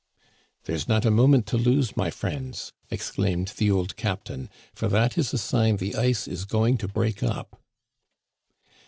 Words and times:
"There's 0.63 0.87
not 0.87 1.05
a 1.05 1.11
moment 1.11 1.45
to 1.45 1.57
lose, 1.59 1.95
my 1.95 2.09
friends," 2.09 2.73
ex 2.89 3.11
claimed 3.11 3.49
the 3.49 3.69
old 3.69 3.95
captain," 3.97 4.49
for 4.73 4.87
that 4.87 5.15
is 5.15 5.31
a 5.31 5.37
sign 5.37 5.77
the 5.77 5.93
ice 5.95 6.27
is 6.27 6.45
go 6.45 6.65
ing 6.65 6.79
to 6.79 6.87
break 6.87 7.21
up." 7.21 7.61